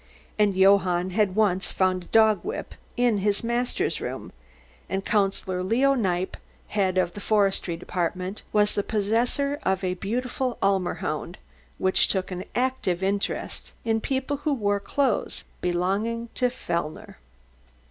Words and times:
And 0.39 0.55
Johann 0.55 1.11
had 1.11 1.35
once 1.35 1.71
found 1.71 2.01
a 2.01 2.07
dog 2.07 2.39
whip 2.43 2.73
in 2.97 3.19
his 3.19 3.43
master's 3.43 4.01
room 4.01 4.31
and 4.89 5.05
Councillor 5.05 5.61
Leo 5.63 5.93
Kniepp, 5.93 6.37
head 6.69 6.97
of 6.97 7.13
the 7.13 7.21
Forestry 7.21 7.77
Department, 7.77 8.41
was 8.51 8.73
the 8.73 8.81
possessor 8.81 9.59
of 9.61 9.83
a 9.83 9.93
beautiful 9.93 10.57
Ulmer 10.59 10.95
hound 11.05 11.37
which 11.77 12.07
took 12.07 12.31
an 12.31 12.45
active 12.55 13.03
interest 13.03 13.73
in 13.85 14.01
people 14.01 14.37
who 14.37 14.53
wore 14.55 14.79
clothes 14.79 15.43
belonging 15.61 16.29
to 16.33 16.49
Fellner. 16.49 17.19